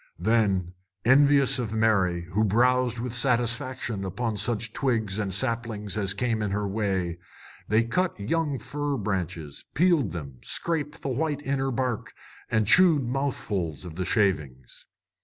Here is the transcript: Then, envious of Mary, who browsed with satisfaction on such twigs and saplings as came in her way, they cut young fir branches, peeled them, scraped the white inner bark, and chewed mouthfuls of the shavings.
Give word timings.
Then, 0.17 0.73
envious 1.05 1.59
of 1.59 1.73
Mary, 1.75 2.23
who 2.33 2.43
browsed 2.43 2.97
with 2.97 3.15
satisfaction 3.15 4.03
on 4.03 4.35
such 4.35 4.73
twigs 4.73 5.19
and 5.19 5.31
saplings 5.31 5.95
as 5.95 6.15
came 6.15 6.41
in 6.41 6.49
her 6.49 6.67
way, 6.67 7.19
they 7.67 7.83
cut 7.83 8.19
young 8.19 8.57
fir 8.57 8.97
branches, 8.97 9.63
peeled 9.75 10.11
them, 10.11 10.39
scraped 10.41 11.03
the 11.03 11.09
white 11.09 11.43
inner 11.43 11.69
bark, 11.69 12.13
and 12.49 12.65
chewed 12.65 13.03
mouthfuls 13.03 13.85
of 13.85 13.93
the 13.95 14.03
shavings. 14.05 14.87